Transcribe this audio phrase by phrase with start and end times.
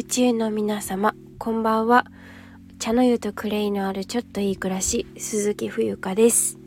[0.00, 2.06] 宇宙の皆様こんばんは。
[2.78, 6.58] 茶の湯とクレイのあるちょっといい暮らし鈴木冬香です。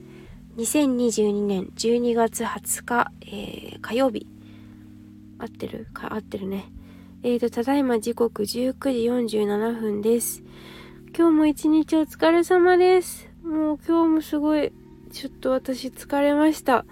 [0.57, 4.27] 2022年12月20日、えー、火曜日。
[5.39, 5.88] 合ってる？
[5.96, 6.66] か合ってるね。
[7.23, 10.43] えーとただいま時刻19時47分です。
[11.18, 13.27] 今日も一日お疲れ様です。
[13.43, 14.71] もう今日もすごい
[15.11, 16.86] ちょっと私疲れました。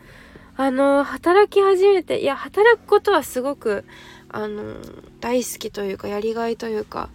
[0.58, 3.86] あの働き始めていや働くことはすごく
[4.34, 4.76] あの
[5.20, 7.10] 大好きというかやりがいというか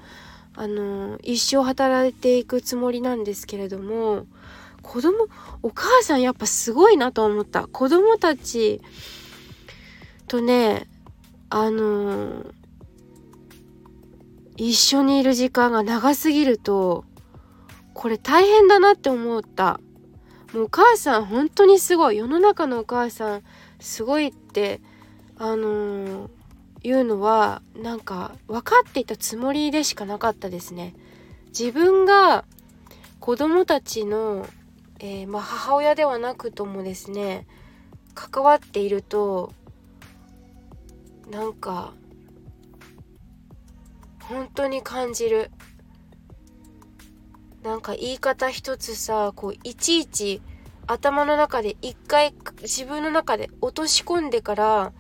[0.55, 4.27] あの一生働いていくつもりなんですけれども
[4.83, 5.27] 子供
[5.63, 7.67] お母さんやっぱすごいなと思った。
[7.67, 8.81] 子供たち
[10.29, 10.87] とね
[11.51, 12.45] あの
[14.57, 17.05] 一緒にいる時間が長すぎると
[17.95, 19.81] これ大変だなって思った。
[20.55, 22.17] もうお母さん本当にすごい。
[22.17, 23.43] 世の中のお母さん
[23.81, 24.81] すごいって
[25.37, 26.31] あのー、
[26.87, 30.95] いうのはなんか分かっていたつもりでしかなかったですね。
[31.49, 32.45] 自分が
[33.19, 34.47] 子供たちの、
[35.01, 37.47] えー、まあ、母親ではなくともですね
[38.15, 39.53] 関わっていると
[41.31, 41.93] なんか
[44.23, 45.51] 本当に感じる
[47.65, 50.41] なんか言い方一つさこういちいち
[50.87, 54.93] 頭の中で一回自分の中で落とし込んでから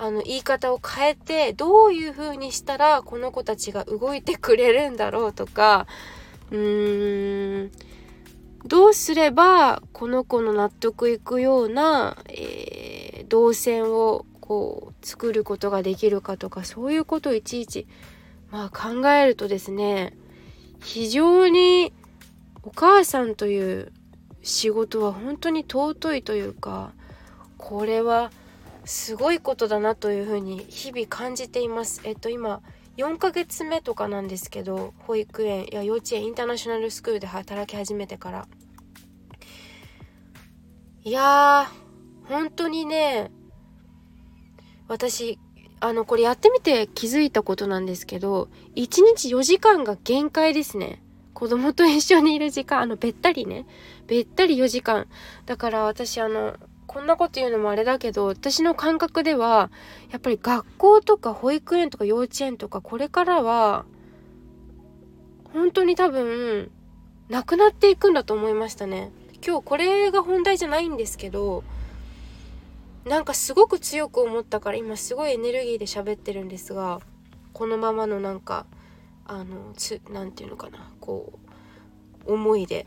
[0.00, 5.88] あの言い方を変えてどういう風にしたらこの子たちが動いてくれるんだろうとか
[6.52, 7.72] うーん
[8.64, 17.86] どうすればこの子の納得いくような、えー、動線をこう作ることができるかとかそういうことをいちいち
[18.50, 20.14] まあ考えるとですね
[20.80, 21.92] 非常に
[22.62, 23.92] お母さんという
[24.42, 26.92] 仕事は本当に尊いというか
[27.56, 28.30] これは
[28.88, 32.00] すごいことだなというふうに日々感じています。
[32.04, 32.62] えっと今
[32.96, 38.48] 4ヶ月目とかなんですけど保育園や幼稚園インターナショナルスクールで働き始めてから。
[41.04, 43.30] いやー本当にね
[44.88, 45.38] 私
[45.80, 51.02] あのこれやってみて気づいたことなんですけど1日4時間が限界ですね。
[51.34, 53.66] 子供と一緒にいる時間あのべったりね。
[54.06, 55.08] べったり4時間。
[55.44, 56.56] だから私あの
[56.88, 59.70] こんなこと言うのもあれだけど私の感覚では
[60.10, 63.84] やっぱり学校とか保育園とか幼稚園とかこれからは
[65.52, 66.70] 本当に多分
[67.28, 69.12] なくなっていくんだと思いましたね。
[69.46, 71.62] 今日これが本題じゃないんですけど
[73.04, 77.00] なんかすごく強く思ったから今すごいエネルギーで喋ってるんですが
[77.52, 78.66] このままのなんか
[79.26, 81.38] あのつなていうのかなこ
[82.26, 82.86] う思いで。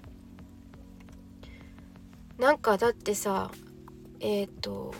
[2.39, 3.51] なんかだってさ
[4.21, 4.93] えっ、ー、と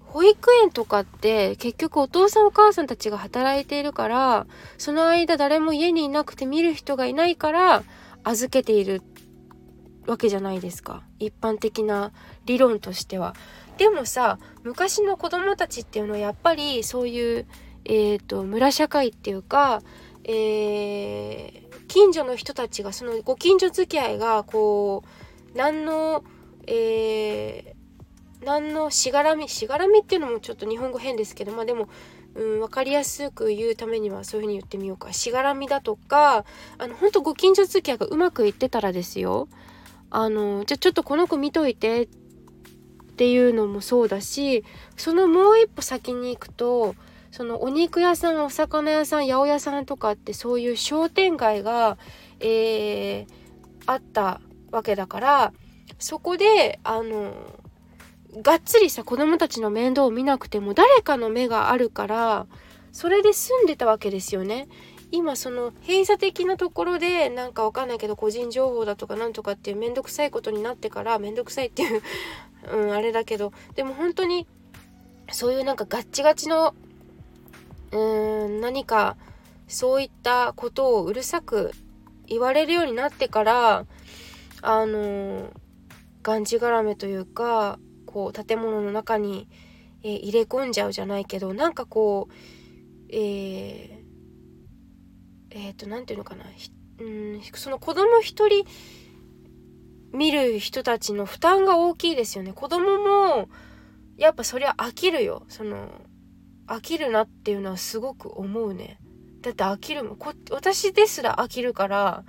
[0.00, 4.46] 保育園とかって結局お父さんお母さんたちが働いているから
[4.78, 7.82] その間誰も家にいなくて見る人がいないから
[8.24, 9.02] 預けている
[10.06, 12.12] わけじゃないですか一般的な
[12.46, 13.34] 理論としては。
[13.76, 17.46] でもさ昔の子供たちっていうのはやっぱりそういう、
[17.84, 19.82] えーと村社会っていうか
[20.30, 25.02] えー、近所の人たちがそのご近所付き合いがこ
[25.54, 26.22] う何の、
[26.66, 27.77] えー、
[28.44, 31.88] 何のしがらみしがらみっていうのもちょっと日本語変ですけどまあでも、
[32.34, 35.12] うん、分かりやすく言うためにはそういうふうに言ってみようか。
[35.12, 36.44] しがらみだとか
[36.78, 39.48] あの本当ご近所付き合いがうまくいってたらですよ。
[40.10, 42.08] あのじゃあちょっとこの子見といてっ
[43.18, 44.64] ていうのもそうだし
[44.96, 46.94] そのもう一歩先に行くと
[47.30, 51.98] そのお肉屋さんお魚屋さん八百屋さんとかってそういう商店街が、
[52.40, 53.26] えー、
[53.86, 55.52] あったわけだから
[55.98, 57.34] そこであの
[58.42, 62.46] がっつりさ子供たちの面倒を見なくても誰かの目があるから
[62.92, 64.68] それで済んでたわけですよね。
[65.10, 72.02] 今その閉鎖的なところでなんかわかんないけど個人情報だとかなんとかっていうめんどくさいことになってからめんどくさいっていう
[72.70, 74.46] うんあれだけどでも本当に
[75.30, 76.74] そういうなんかガッチガチの
[77.92, 79.16] うーん何か
[79.66, 81.72] そういったことをうるさく
[82.26, 83.86] 言われるようになってから
[84.60, 85.50] あの
[86.22, 89.48] がんじがらめというかこう建物の中に、
[90.02, 92.34] えー、入れ込んじゃうじゃないけどなんかこう
[93.10, 93.98] えー、
[95.50, 96.44] えー、と何て言うのかな。
[97.00, 98.66] うんその子供一人
[100.12, 102.52] 見る人たちの負担が大きいですよね。
[102.52, 103.48] 子供も
[104.16, 105.44] やっぱそりゃ飽きるよ。
[105.48, 105.90] その
[106.66, 108.98] 飽きるなっていうのはすごく思うね。
[109.42, 112.24] だって飽きるもこ私ですら飽きるから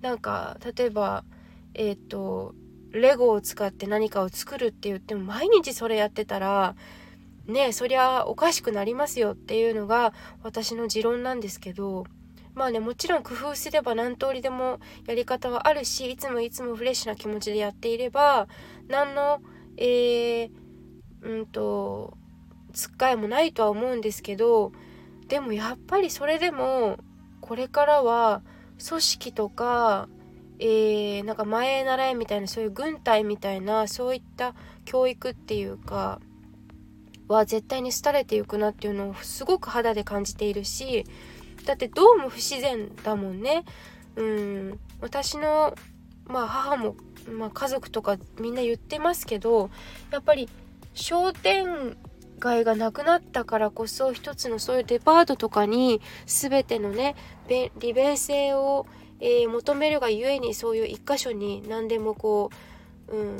[0.00, 1.24] なんか例えば
[1.74, 2.54] えっ、ー、と
[2.92, 6.74] レゴを使って何かを作るって言っても毎日それやってたら
[7.46, 10.12] ねそりゃおかしくなりますよっていうのが
[10.42, 12.04] 私の持論なんですけど
[12.54, 18.46] まあねもちろん工夫すれば何通りでもやり方はあるしいつもいつもフレッシュな気持ちでやっていれば
[18.88, 19.40] 何の
[19.78, 20.50] えー、
[21.22, 22.16] うんと
[22.74, 24.72] つっかえもないとは思うんですけど
[25.28, 26.98] でもやっぱりそれでも
[27.40, 28.42] これからは
[28.88, 30.08] 組織とか、
[30.64, 34.54] えー、なんか前習いみたいなそういう軍隊みたいなそういった
[34.84, 36.20] 教育っていうか
[37.26, 41.04] は絶対に廃れていくなっていうのをすごく肌で感じているし
[41.64, 43.64] だってどうも不自然だもんね。
[44.14, 45.74] うん私の、
[46.26, 46.96] まあ、母も、
[47.28, 49.70] まあ、家族とかみんな言ってますけど
[50.12, 50.48] やっぱり
[50.94, 51.96] 商店
[52.38, 57.16] 街がなくなったからこそ一つのそういうデパートとかに全てのね
[57.48, 58.86] 利便性を、
[59.22, 62.50] えー、求めるがゆえにそういう一箇所に何でもこ
[63.08, 63.38] う、うん、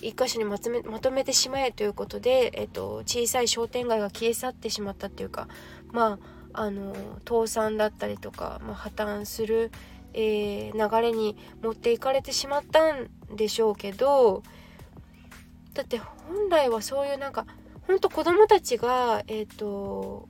[0.00, 5.46] 一箇所にまとめまとめてしまえということで、えっと、小さい商店街が消え去ってしまったっていうか
[5.92, 6.18] ま
[6.52, 6.94] ああの
[7.28, 9.70] 倒産だったりとか、まあ、破綻する、
[10.14, 14.42] えー、流れに持っていかれてしまったんでしょうけど
[15.74, 17.46] だって本来はそういうなんか
[17.88, 20.28] ほんと子供たちが、えっ、ー、と、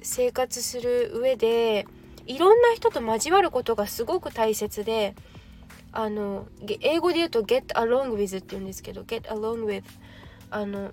[0.00, 1.88] 生活する上で、
[2.30, 5.16] いろんな人と交わることがすごく大切で、
[5.90, 6.46] あの、
[6.80, 9.82] 英語で言うと get along with って言うんですけど、get along with
[10.48, 10.92] あの、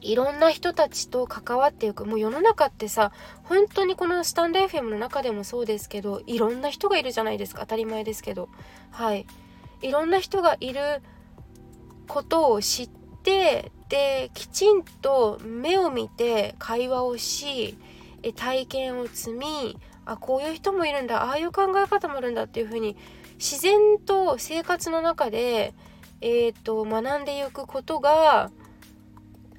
[0.00, 2.06] いろんな人たちと関わっていく。
[2.06, 3.10] もう世の中ってさ、
[3.42, 7.62] 本当にこのスタンド FM の中でもそうですけど、いろんな人がいるじゃないですか。
[7.62, 8.48] 当たり前ですけど。
[8.92, 9.26] はい。
[9.82, 11.02] いろんな人がいる
[12.06, 12.90] ことを知っ
[13.24, 17.76] て、できちんと目を見て会話をし
[18.36, 21.24] 体験を積みあこういう人もいるんだ。
[21.24, 22.96] ああいう考え方もあるんだっていうふうに
[23.38, 25.74] 自然と生活の中で、
[26.20, 28.50] えーと、学んでいくことが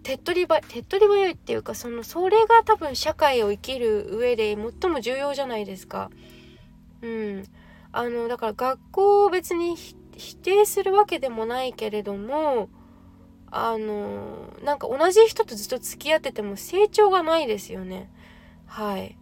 [0.04, 6.12] 手っ取りば手っ取り早いっていうかそのそれが多分社会を生きる上で最も重要じゃないですか。
[7.02, 7.44] うん、
[7.92, 12.70] あのだから学校を別に否定するわけでもないけれども
[13.52, 18.10] あのなんか同じ人とずっと付き合ってても成長がないですよね。
[18.66, 19.18] はい。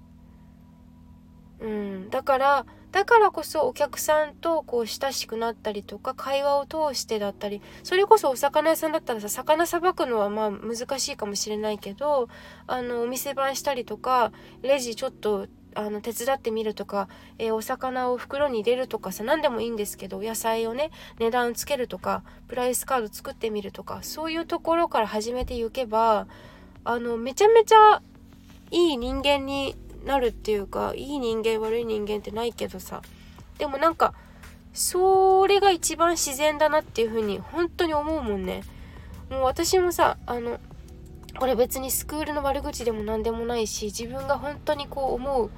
[1.63, 2.09] うん。
[2.09, 12.29] だからだからこそお客さんとこう親しくなったりとか会話を通してだったりそれこそお魚屋さんだったらさ魚さばくのはまあ難しいかもしれないけど
[12.67, 14.31] あのお店番したりとか
[14.61, 17.07] レジちょっとあの手伝ってみるとか、
[17.39, 26.27] えー、お魚を袋に入れるとかさ何でもいいんですけど野菜をね値段つけるとかプライスカード作ってみるとかそういうところから始めていけば
[26.83, 28.03] あのめちゃめちゃ
[28.69, 33.01] いい人間になるっていうかいい人間悪い人間ってないけどさ。
[33.57, 34.13] でもなんか
[34.73, 38.63] それが一番自然だなっていう風に本当に思うもんね。
[39.29, 40.59] もう私もさあの
[41.39, 45.51] これ別にスクールの悪口でも何でもないし自分が本当にこう思う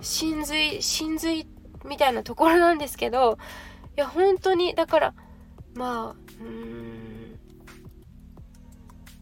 [0.00, 1.46] 真髄真髄
[1.84, 3.38] みたいなところなんですけど
[3.96, 5.14] いや本当にだから
[5.74, 7.38] まあうん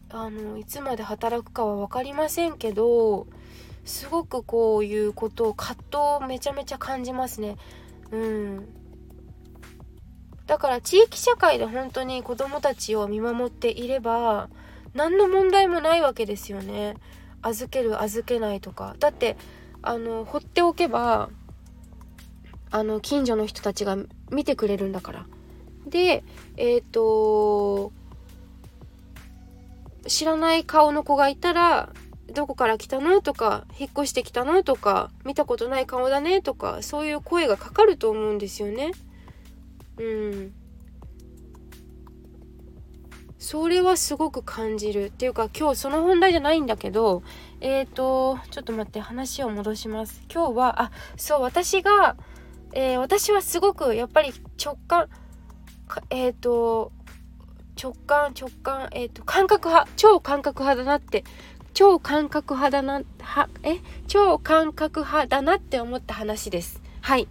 [0.09, 3.27] あのいつまで働くかは分かりませんけど
[3.85, 7.57] すごくこういうことを葛藤をめちゃめちゃ感じますね。
[8.11, 8.67] うん。
[10.47, 14.49] だから地域社会で本当に子どもたちを見守っていれば
[14.93, 16.95] 何の問題もないわけですよね。
[17.41, 18.95] 預ける預けないとか。
[18.99, 19.37] だって
[19.81, 21.29] あの放っておけば
[22.71, 23.97] あの近所の人たちが
[24.31, 25.25] 見てくれるんだから。
[25.85, 26.23] で
[26.55, 27.91] えっ、ー、と
[30.07, 31.93] 知らない顔の子がいたら
[32.33, 33.21] どこから来たの？
[33.21, 34.63] とか引っ越してきたの？
[34.63, 36.41] とか見たことない顔だね？
[36.41, 38.91] とかそういう声がかかると思うんですよね。
[39.97, 40.53] うん。
[43.37, 45.05] それはすごく感じる。
[45.05, 47.23] っていうか今日その本題じゃないんだけど
[47.59, 50.23] えっ、ー、とちょっと待って話を戻します。
[50.33, 52.15] 今日はあそう私が、
[52.71, 55.09] えー、私はすごくやっぱり直感
[56.09, 56.93] えっ、ー、と
[57.81, 61.23] 直感直感えっ、と感覚派超感覚派だなって
[61.73, 63.79] 超感覚派だなはえ？
[64.07, 67.27] 超感覚派だなって思った話ですはい。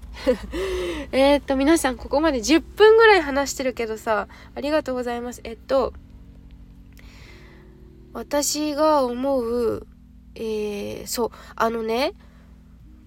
[1.13, 5.41] えっと、皆さん、ここまで10分ぐらい話してるけどさ、ありがとうございます。
[5.45, 5.95] えっと、
[8.13, 9.87] 私が思う、
[10.35, 12.13] えー、そう、あのね、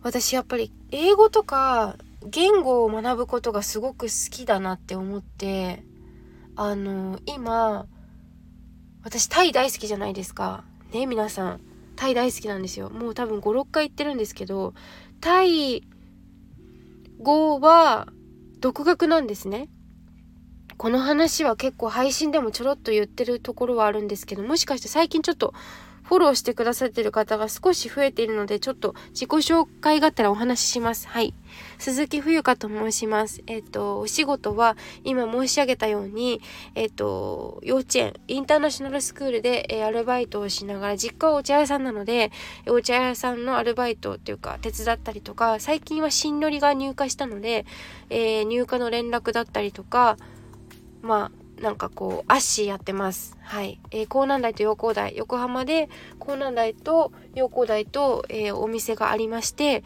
[0.02, 5.84] 私やっぱり英語とか言語を学ぶことがすごく好きだなって思って、
[6.56, 7.86] あの、今、
[9.04, 10.64] 私タイ大好きじゃないですか。
[10.92, 11.62] ね、皆さん。
[11.96, 12.90] タイ大好きなんですよ。
[12.90, 14.74] もう多分5、6回行ってるんですけど、
[15.22, 15.84] タイ
[17.20, 18.08] 語は
[18.60, 19.70] 独学なんですね。
[20.78, 25.54] この話は結構配信でもちょろっと言ってるところはあるんですけど、もしかして最近ちょっと
[26.06, 31.08] フォローしてくださってる方が少し増えているので、ちょっと自己紹介がてらお話しします。
[31.08, 31.34] はい。
[31.80, 33.42] 鈴木冬香と申します。
[33.48, 36.42] えっ、と、お仕事は今申し上げたように、
[36.76, 42.32] えっ、と、幼稚園、インターナショナルスクールで、えー、アルバイトをしながら、実家はお茶屋さんなので、
[42.68, 47.66] お茶屋さんのアルバイトっていうか、手伝ったりとか、最近は新乗りが入荷したので、
[48.12, 50.18] え、入荷の連絡だったりとか、
[51.02, 53.38] まあ、なんかこうアッシーやってます。
[53.42, 53.80] はい。
[53.92, 55.90] えー、江南台と陽光台、横浜で
[56.22, 59.84] 江南台と陽光台と、えー、お店がありまして、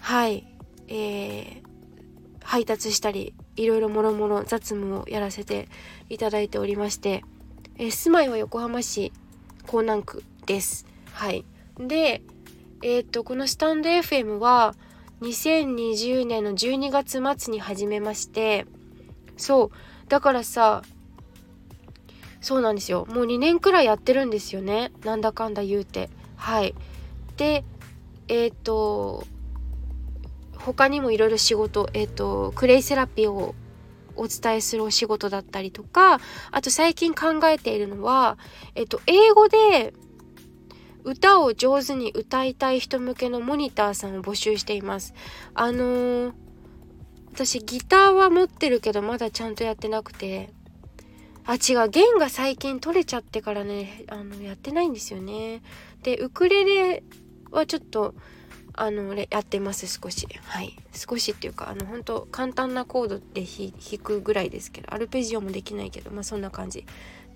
[0.00, 0.46] はい。
[0.88, 1.62] えー、
[2.42, 5.68] 配達したり、いろいろもろもろ雑務をやらせて
[6.08, 7.24] いただいておりまして、
[7.76, 9.12] えー、住まいは横浜市
[9.66, 10.86] 港南区です。
[11.12, 11.44] はい。
[11.78, 12.22] で、
[12.82, 14.74] えっ、と、このスタンド FM は
[15.20, 18.66] 2020年の12月末に始めまして、
[19.36, 19.70] そう、
[20.08, 20.82] だからさ
[22.40, 23.06] そうなんですよ。
[23.10, 24.92] もう2年くらいやってるんですよね。
[25.04, 26.08] なんだかんだ言うて。
[26.36, 26.74] はい。
[27.36, 27.64] で
[28.28, 29.24] えっ、ー、と
[30.56, 33.54] 他にもいろいろ仕事えっ、ー、とクレイセラピーを
[34.16, 38.38] お伝えするお仕事だったりとかあと最近考えているのは
[38.74, 39.94] えっ、ー、と英語で
[41.04, 45.14] 歌を上手に歌いたい人向けのモニターさんを募集しています。
[45.54, 46.34] あの
[47.46, 50.50] 私ギターは持ってるけどまだちゃんとやってなくて。
[51.46, 51.88] あ違う。
[51.88, 55.62] 弦が最近取れちゃってからねあのやってないんですよね。
[56.02, 57.04] でウクレレ
[57.52, 58.14] はちょっと
[58.74, 60.26] あのやってます少し。
[60.42, 60.76] はい。
[60.92, 66.84] 少しっていうかあの本当簡単なコードで弾くぐらいですけどアルペジオもできないけどまあそんな感じ。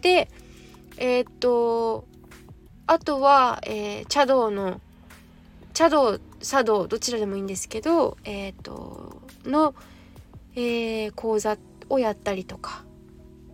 [0.01, 0.29] で
[0.97, 2.07] えー、っと
[2.89, 4.81] あとは、えー、茶道の
[5.75, 9.75] 茶道茶道どちらでもいいんですけどえっ、との
[10.55, 11.57] えー、講座
[11.89, 12.85] をやったりとか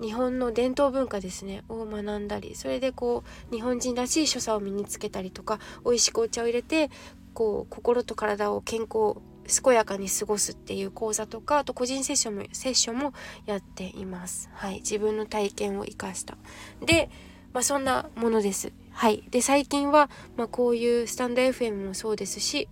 [0.00, 6.90] 日本の伝統文化ですねを学んだりそれでこう日本人らしい所作を身につけたりとか美味しくお茶を入れて
[7.35, 13.14] こう心と体を健康健やかに過ごすっていう講座とかあと個人セッションもセッションも
[13.47, 14.50] やっています。
[14.52, 16.37] はい、自分の体験を生かした。
[16.85, 17.09] で、
[17.55, 18.73] まあ、そんなものです。
[18.90, 22.69] はい、で最近は、まあ、こういうスタンド FM もそうですし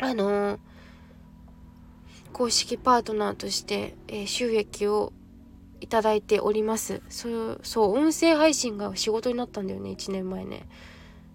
[0.00, 0.58] あのー
[2.38, 5.12] 公式パートナーとして、え、収益を
[5.80, 7.02] いただいております。
[7.08, 10.68] そうそう音声配信が仕事になったんだよね1年前ね。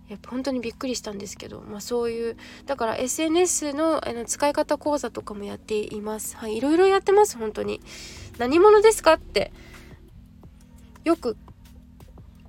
[0.07, 6.37] やっぱ本当にびっくりしたんですけど、まあ、そういうだから SNS のあの使い方講座とかもやっています。
[6.37, 7.81] はいいろいろやってます本当に。
[8.37, 9.51] 何者ですかって
[11.03, 11.35] よく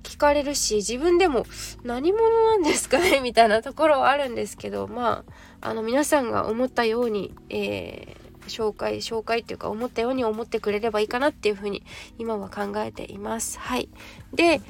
[0.03, 1.45] 聞かれるし自分でも
[1.83, 5.25] 何者なんですかねみたいなところはあるんですけどま
[5.61, 11.83] ああの皆さんが思ったように、えー紹介紹介っていうか思ったように思ってくれればいいかなっていうふうに
[12.17, 13.59] 今は考えています。
[13.59, 13.89] はい。
[14.33, 14.61] で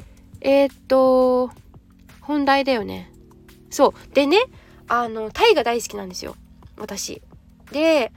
[0.41, 1.51] えー、っと
[2.22, 3.12] 本題だよね。
[3.70, 4.13] そう。
[4.13, 4.38] でね
[4.88, 6.36] あのタイが大好きなんですよ。
[6.77, 7.22] 私。
[7.72, 8.12] で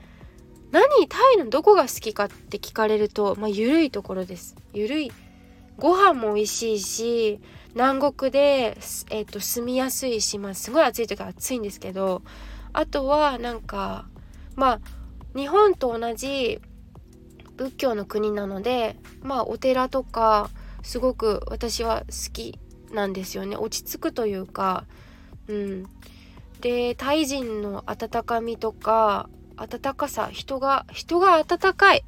[0.71, 4.55] 何タイのどこが好きかって聞かれるとまあ緩いところです。
[4.73, 5.11] 緩い。
[5.77, 7.39] ご飯も美味しいし
[7.73, 8.77] 南国で、
[9.09, 12.21] えー、と住みやすいし、ま、すごい暑い時は暑いんですけど
[12.73, 14.05] あとはなんか
[14.55, 14.79] まあ
[15.35, 16.59] 日本と同じ
[17.57, 20.49] 仏教の国なのでまあお寺とか
[20.81, 22.59] すごく私は好き
[22.91, 23.55] なんですよね。
[23.55, 24.85] 落ち着くというか
[25.47, 25.85] うん。
[26.61, 32.03] でタイ人の温かみとか温かさ人が人が温かい。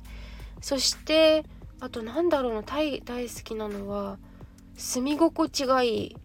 [0.61, 1.43] そして
[1.79, 4.17] あとなんだろうなタイ大好きなのは
[4.77, 6.17] 住み心地がいい。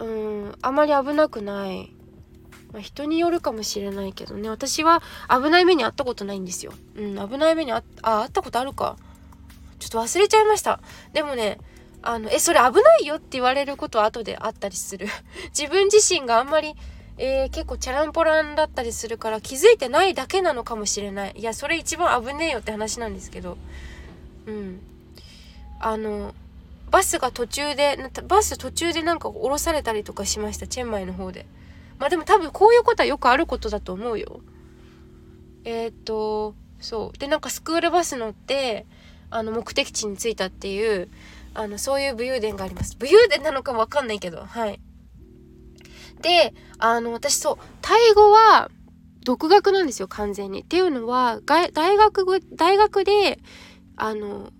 [0.00, 1.93] うんあまり危なくない。
[2.74, 5.00] まあ、人によるかもしれないけどね私は
[5.30, 6.72] 危ない目に遭ったことないんですよ。
[6.96, 8.96] うん、危ない目にあああったことあるか。
[9.78, 10.80] ちょっと忘れちゃいました。
[11.12, 11.58] でもね
[12.02, 15.06] あのえそれ危ないよって言われることは後であったりする。
[15.56, 16.74] 自分自身があんまり
[17.16, 21.34] えー、結構チャランポランだったりするから気づいてないだけなのかもしれない。
[21.36, 23.56] いやそれ一番危ねえよって話なんですけど。
[24.46, 24.80] うん。
[25.78, 26.34] あの
[26.90, 31.46] バスが途中でバス途中でなんか降ろされたりとかしましたチェンマイの方で。
[31.98, 34.40] まあでも多分こういうことはよくあることだと思うよ。
[35.64, 38.86] えっ、とそうでなんかスクールバス乗って
[39.30, 41.08] あの目的地に着いたっていう
[41.54, 42.96] あのそういう武勇伝があります。
[42.96, 44.80] 武勇伝なのかもわかんないけどはい。
[46.20, 48.70] であの私そうタイ語は
[49.24, 50.60] 独学なんですよ完全に。
[50.60, 53.38] っていうのは大学大学で
[53.96, 54.50] あの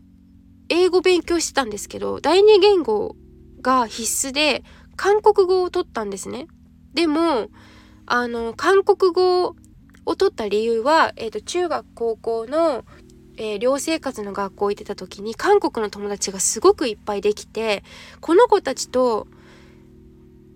[0.68, 3.16] 英語勉強してたんですけど第二言語
[3.60, 4.64] が必須で
[4.96, 6.46] 韓国語を取ったんですね。
[6.94, 7.48] でも、
[8.06, 9.56] あの、韓国語
[10.06, 12.84] を取った理由は、えっ、ー、と、中学高校の
[13.36, 17.82] えー、寮生活の学校行ってた時に韓国の友達がすごくいっぱいできて
[18.20, 19.26] この子たちと、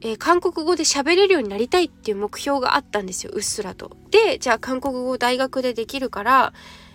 [0.00, 3.96] えー、韓国語で喋れるようになりたいっていう目標があったんですようっすらと。
[4.10, 6.52] でじゃあ韓国語大学でできるから、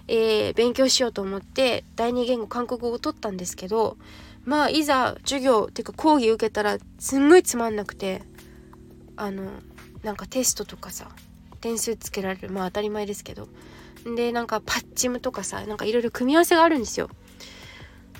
[0.07, 3.97] えー、勉強しようと思って第二言語韓国語を取ったんですけど
[4.45, 8.23] まあいざ授業っていうか講義受けたらすんごいつまんなくて
[9.15, 9.51] あの
[10.03, 11.10] なんかテストとかさ
[11.62, 13.48] 点数つけられるまあ当たり前ですけど。
[14.15, 17.10] でなんかパッチムとかさなんかいろいろ組み合わせがあるんですよ。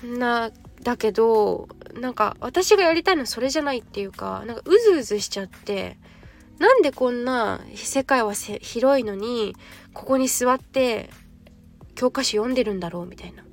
[0.04, 5.98] なだけどなんか私がやりたいのはそれじゃないっていうかなんかうずうずしちゃって
[6.60, 9.56] なんでこんな世界は広いのに
[9.94, 11.10] ここに座って
[11.96, 13.44] 教科書読んでるんだろうみたいな。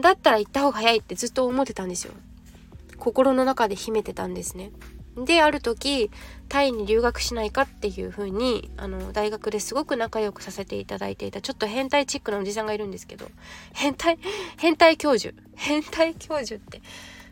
[0.00, 2.12] だったら行った方が早いってずっと思ってたんですよ。
[2.98, 4.72] 心の中で秘めてたんですね。
[5.24, 6.10] である時
[6.48, 13.26] タイに留学しないかっていう風にあの大学ですごく仲良くさせていただいていたちょっと変態チックなおじさんがいるんですけど
[13.72, 14.18] 変態？
[14.58, 15.34] 変態教授？
[15.54, 16.82] 変態教授って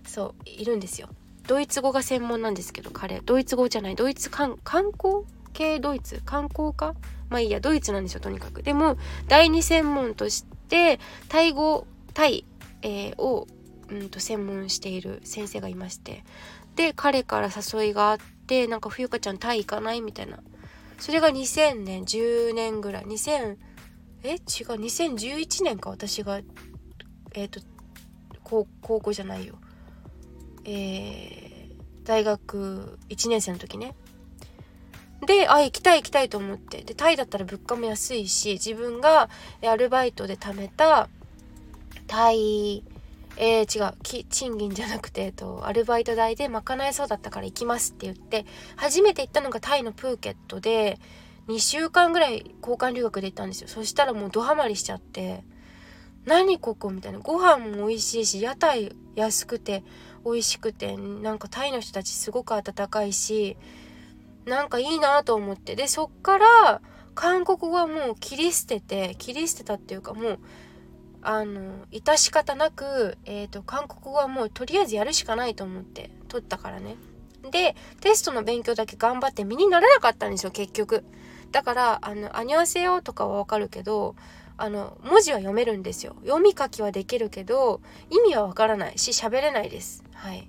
[0.05, 1.09] そういるんですよ。
[1.47, 3.21] ドイツ語が専門なんですけど彼。
[3.21, 3.97] ドイツ語じゃない。
[3.97, 5.79] ドイツ観観光系？
[5.79, 6.23] ドイツ？
[6.25, 6.95] 観光家
[7.29, 8.63] まあいいやドイツなんですよとにかく。
[8.63, 8.97] でも
[9.29, 10.99] 第二専門として
[11.29, 12.47] タイ語タイ、
[12.83, 13.47] えー、を
[13.91, 16.25] うんと専門している先生がいまして
[16.77, 20.39] で彼から誘いがあってなんか冬香ちゃんタイ行かないみたいな。
[20.99, 23.05] それが2000年10年ぐらい。
[23.05, 23.57] 2000
[24.23, 24.31] え？
[24.31, 24.39] 違う。
[24.47, 26.41] 2011年か私が
[27.35, 27.61] えっ、ー、と
[28.43, 28.67] 高
[29.01, 29.59] 校じゃないよ。
[30.65, 33.95] えー、大学1年生の時ね。
[35.27, 36.83] であ行きたい行きたいと思って。
[36.83, 39.29] でタイだったら物価も安いし自分が
[39.67, 41.09] アルバイトで貯めた
[42.07, 42.85] タイ
[43.37, 50.99] えー、違うき賃金じゃなくて、えっと、アルバイト代で賄えそうだったから行きますって言って初めて行ったのがタイのプーケットで
[51.49, 53.69] 2週間ぐらい交換留学で行ったんですよ。
[53.69, 55.45] そしたらもうドハマりしちゃって
[56.25, 57.19] 何ここみたいな。
[57.19, 59.85] ご飯も美味しいし屋台安くて
[60.25, 63.57] 美味しくてなんかタイの人たちすごく温かいし
[64.47, 65.77] なんかいいなと思って。
[65.77, 66.81] でそっから
[67.15, 70.39] 韓国語はもう切り捨てて切り捨てたっていうかもう
[71.25, 76.97] あの致し方なく、えーと、韓国語はもうとりあえずやるしかないと思って取ったからね。
[77.51, 81.05] でテストの勉強だけ頑張って身にならなかったんですよ結局。
[81.51, 84.17] だからあの「アニュアセヨ」とかはわかるけど
[84.57, 86.15] あの文字は読めるんですよ。
[86.25, 90.05] 読み書きはできるけど意味はわからないし喋れないです。
[90.15, 90.49] はい。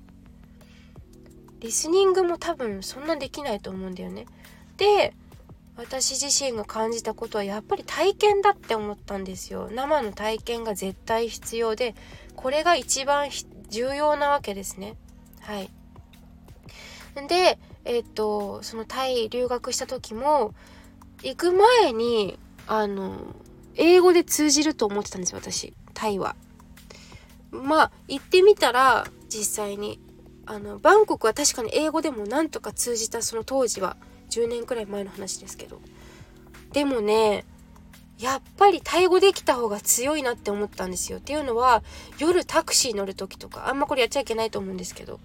[1.60, 4.26] リスニングも多分そんなできないと思うんだよね。
[4.78, 5.14] で
[5.78, 9.70] 私自身が感じたことはやっぱり体験だって思ったんですよ。
[9.72, 11.96] 生の体験が絶対必要で
[12.36, 13.30] これが一番
[13.70, 14.96] 重要なわけですね。
[15.42, 15.70] はい。
[17.28, 20.54] でえっ、とそのタイ留学した時も
[21.24, 23.36] 行く前にあの
[23.76, 25.74] 英語で通じると思ってたんですよ私。
[25.94, 26.36] タイは。
[27.52, 30.00] まあ行ってみたら実際に
[30.48, 33.98] あのバンコクは確かに英語でもなんとか通じたその当時は
[34.30, 35.80] 10年くらい前の話ですけど。
[36.72, 37.46] でもね
[38.20, 41.18] やっぱりタイ語できた方が強いなって思ったんですよ。
[41.18, 41.84] っていうのは
[42.18, 45.20] 夜タクシー乗る時とかあんまこれやっちゃいけないと思うんですけど。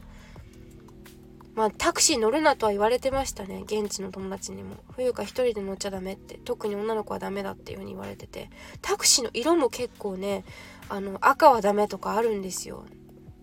[1.54, 4.76] まあタクシー乗るなとは言われてましたね現地の友達にも。
[4.92, 8.50] 冬香一人で乗っちゃダメって特に女の子はダメだっていう風に言われてて。
[8.80, 10.44] タクシーの色も結構ね
[10.88, 12.84] あの赤はダメとかあるんですよ。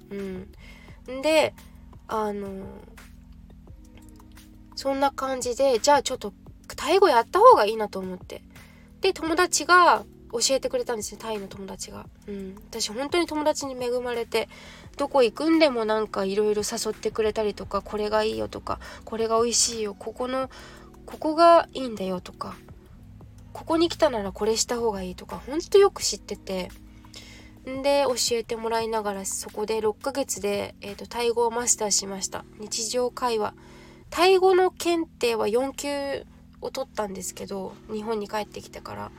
[0.09, 0.51] うん。
[1.21, 1.53] で
[2.07, 2.47] あの
[4.75, 6.33] そんな感じでじゃあちょっと
[6.75, 8.41] タイ語やった方がいいなと思って。
[9.01, 12.05] で友達が教えてくれたんですよタイの友達が。
[12.27, 12.55] うん。
[12.69, 14.49] 私本当に友達に恵まれて
[14.97, 20.49] どこ行くんでもなんかいろいろ誘ってくれたりとかこれがいいよとかこれが美味しいよここの
[21.05, 22.55] ここがいいんだよとか
[23.53, 26.69] ここに来たならこれした方がいいとかほんとよく知ってて。
[27.81, 32.45] で教えてもらいながらそこで6ヶ月で、えーとタイ語をマスターしました。
[32.59, 33.53] 日常会話。
[34.09, 36.25] タイ語の検定は4級
[36.61, 39.11] を取ったんですけど日本に帰ってきてから。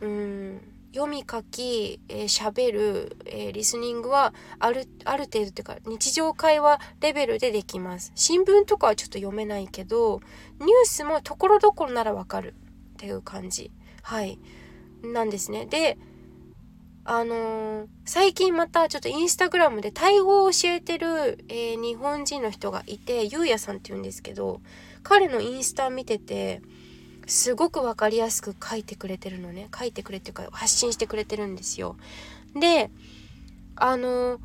[0.00, 0.60] うん。
[0.94, 8.10] 読み書き喋、えー、る、えー、リスニングはあるある程度っていうか日常会話レベルでできます。
[8.14, 10.20] 新聞とかはちょっと読めないけど
[10.60, 12.54] ニュースもところどころならわかる
[12.94, 13.70] っていう感じ。
[14.02, 14.38] はい。
[15.02, 15.66] なんですね。
[15.66, 15.98] で
[17.10, 24.60] あのー、最近またちょっとインスタグラムでタイ語を教えてる、えー、日本人の人がいて、ゆうやさんって言うんですけど、
[25.02, 26.60] 彼のインスタ見てて、
[27.26, 29.70] すごくわかりやすく書いてくれてるのね。
[29.74, 31.96] 書いてくれっていうか発信してくれてるんですよ。
[32.54, 32.90] で、
[33.76, 34.40] あのー、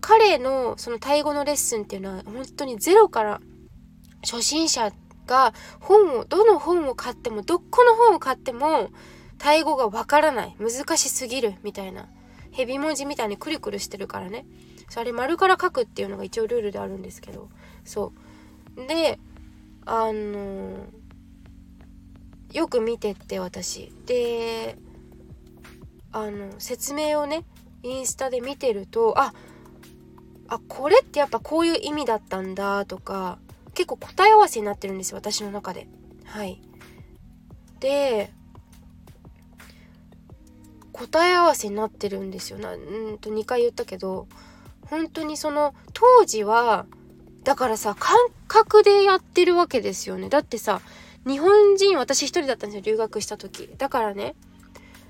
[0.00, 3.40] 彼のそのタイ語のレッスンっていうのは本当にゼロから
[4.22, 4.92] 初心者
[5.26, 8.90] が本を、どの本を買っても、どこの本を買っても、
[9.40, 10.56] タイ語がわからない。
[10.58, 11.54] 難しすぎる。
[11.62, 12.08] みたいな。
[12.52, 14.44] ヘビ文字みたいにクルクルしてるからね。
[14.90, 17.48] それ丸から書くっていうのが一応ルールであるんですけど。
[17.82, 18.12] そ
[18.76, 18.86] う。
[18.86, 19.18] で
[19.86, 20.82] あのー、
[22.52, 23.92] よく見てって私。
[24.04, 24.76] で
[26.12, 27.44] あの説明をね
[27.82, 29.32] インスタで見てるとあ
[30.48, 33.38] あこれってやっぱこういう意味だったんだとか
[33.74, 35.88] 結構答え合わせになってるんですよ私の中で。
[36.24, 36.60] はい。
[37.78, 38.32] で
[41.00, 42.58] 答え合わせになってるんですよ。
[42.58, 44.28] なうんと2回言ったけど
[44.82, 46.84] 本当にその当時は
[47.42, 50.28] だからさ感覚でやってるわけですよね。
[50.28, 50.82] だってさ
[51.26, 53.70] 日本人私一人だったんですよ留学した時。
[53.78, 54.34] だからね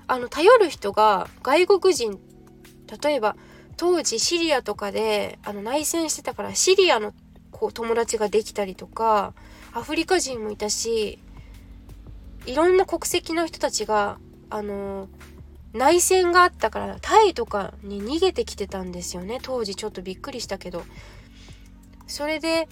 [0.07, 2.19] あの頼る人が外国人
[3.03, 3.35] 例えば
[3.75, 7.13] 当時シリアとかであの内戦してたからシリアの
[7.51, 9.33] こう友達ができたりとか
[9.73, 11.19] アフリカ人もいたし
[12.45, 15.09] いろんな国籍の人たちがあの
[15.73, 19.39] 内戦があったからタイとかに逃げてきてたんですよね。
[19.41, 20.83] 当時ちょっとびっくりしたけど。
[22.07, 22.67] それで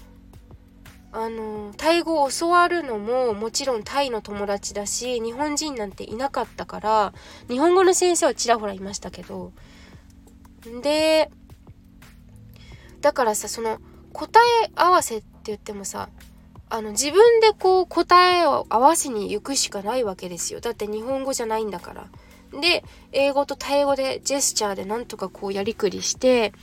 [1.11, 7.13] あのタイ語を教わるのももちろんタイの友達だし日本人なんていなかったから
[7.47, 9.53] 日本語の先生はちらほらいましたけど。
[10.83, 11.31] で
[12.99, 13.79] だからさその
[14.11, 16.09] 答え合わせって言ってもさ
[16.69, 20.59] あの自分でこう答えを合わせに行くしかないわけですよ。
[20.59, 22.07] だって日本語じゃないんだから。
[22.51, 26.53] で英語とタイ語でジェスチャーでなんとかこうやりくりして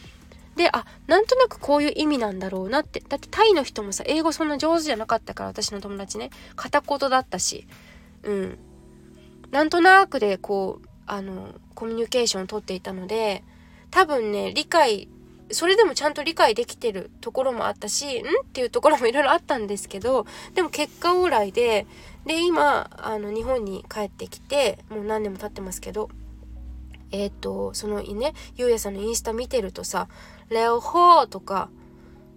[0.57, 3.01] であなんとなくこういう意味なんだろうなって。
[3.01, 6.31] だってタイの人もさ英語そんな上手じゃなかったから私の友達ね。
[6.57, 7.66] 片言だったし。
[8.22, 8.59] うん。
[9.51, 13.44] なんとなくでこうあのコミュニケーションをとっていたので
[13.90, 15.09] 多分ね理解
[15.51, 18.25] それでもちゃんと理解できてるところもあったしん？
[18.25, 21.87] っていうところもいろいろあったんですけどでも結果オーライで
[22.25, 26.11] で今あの日本に帰ってきてもう何年も経ってますけど
[27.13, 30.09] えっ、ー、とそのねゆうやさんのインスタ見てるとさ
[30.51, 31.71] 「レオホー」とか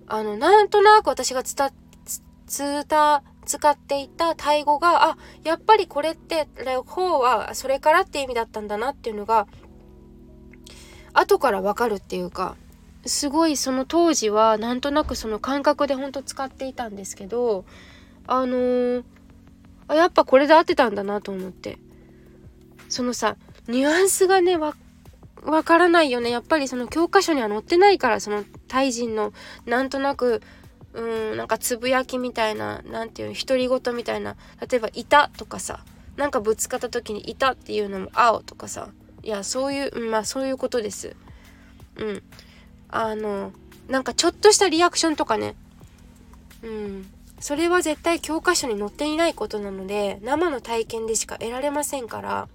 [0.08, 1.72] あのなんとなく私が伝
[2.46, 9.48] つた使っていたタイ語があやっぱりこれって「レオホー」はそれからって意味だったんだなっていうのが
[11.14, 12.56] 後からわかるっていうか
[13.06, 17.66] すごいその当時はなんとなくその感覚でほんと使っていたんですけど
[18.28, 19.04] あのー
[19.88, 21.78] あやっぱこれで合ってたんだなと思って。
[22.90, 24.74] そのさニュアンスがねわ
[25.64, 26.30] からないよね。
[26.30, 29.34] やっぱりその教科書には載ってないからそのタイ人の
[29.66, 30.42] なんとなく
[30.94, 31.02] う
[31.34, 34.36] んなんかつぶやきみたいな何ていうの独り言みたいな。
[34.70, 35.84] 例えば「いた」とかさ
[36.18, 38.90] なんかぶつかった時に「いた」っていうのも「青」とかさ。
[39.22, 41.16] いやそういう、まあそういうことです。
[41.98, 42.24] うん。
[42.90, 43.52] あの
[43.88, 45.56] なんかちょっとしたリアクションとかね。
[46.64, 47.10] うん。
[47.40, 52.48] それは絶対教科書に載っていないことなので生の体験でしか得られませんから。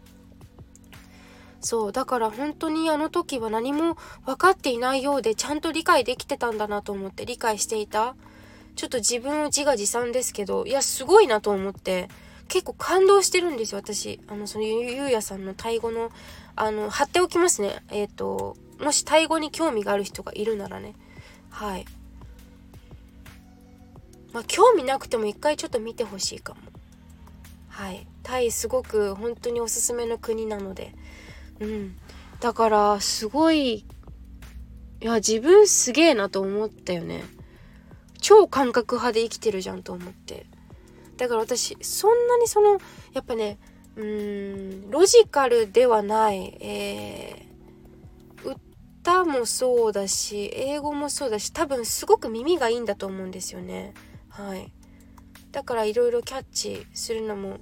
[1.60, 1.92] そう。
[1.92, 8.14] だから本当にあの時は何も分かっていないようでちゃんと理解できてたんだなと思って理解していた。
[8.76, 12.08] ちょっと自分を自画自賛ですけどいやすごいなと思って。
[12.48, 14.20] 結構感動してるんですよ私。
[14.28, 16.10] あのそのゆうやさんのタイ語の
[16.56, 17.82] あの貼っておきますね。
[17.90, 20.94] えっ、ー、ともしタイ語に興味がある人がいるならね。
[21.50, 21.84] はい。
[24.32, 26.60] まあ興味なくても一回ちょっと見てほしいかも。
[27.68, 28.06] はい。
[28.22, 30.94] タイすごく本当におすすめの国なので。
[31.60, 31.96] うん。
[32.40, 33.84] だからすごい
[35.00, 37.24] いや自分すげえなと思ったよね。
[38.20, 40.46] 超感覚派で生きてるじゃんと思って。
[41.16, 42.80] だから私そんなにその
[43.12, 43.58] やっぱね
[43.96, 47.46] うーんロジカルではないえ、
[49.04, 53.92] 歌もそうだし英語もそうだし多分すごく耳がいいんだと思うんですよね。
[54.30, 54.72] はい。
[55.52, 57.58] だからいろいろキャッチするのも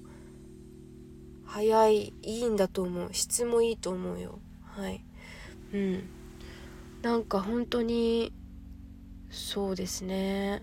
[1.45, 3.09] 早いいいんだと思う。
[3.13, 4.39] 質もいいと思うよ。
[4.63, 5.05] はい。
[5.75, 6.09] うん。
[7.03, 8.33] なんか本当に
[9.29, 10.63] そうですね。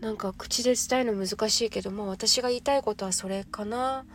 [0.00, 4.06] なんか口で伝えるの難しいけどまあ私が言いたいことはそれかな。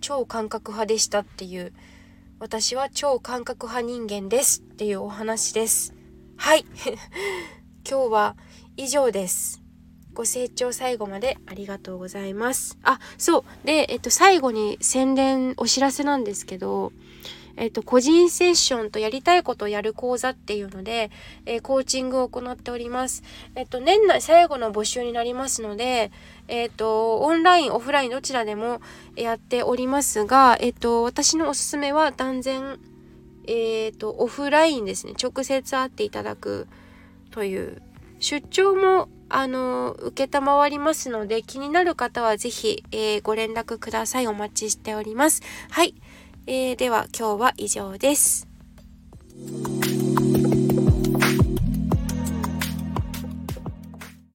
[0.00, 1.74] 超感覚派でしたっていう
[2.40, 5.92] 私は超感覚派人間ですっていうお話です
[6.36, 6.64] はい
[7.88, 8.36] 今日は
[8.76, 9.60] 以上です。
[10.12, 12.78] ご清聴最後までありがとうございます。
[12.82, 13.66] あ、そう。
[13.66, 16.92] で、えっと、最後に宣伝、お知らせなんですけど、
[17.58, 21.10] えっ、と、個人セッションとやりたいことをやる講座っていうので、
[21.44, 23.22] えー、コーチングを行っております。
[23.54, 26.12] えっ、と、年内最後の募集になりますので、
[26.46, 28.80] えっと、オンライン、オフラインどちらでも
[29.16, 32.78] やっておりますが、えっと、私のおすすめは断然、
[33.46, 35.14] えっと、オフラインですね。
[35.20, 36.68] 直接会っていただく
[37.30, 37.82] という。
[38.20, 40.28] 出張もあの、受
[40.70, 44.26] りますので、気になる方はぜひ、えー、ご連絡ください。
[44.26, 45.42] お待ちしております。
[45.70, 45.94] はい。
[46.50, 48.48] えー、では今日は以上です。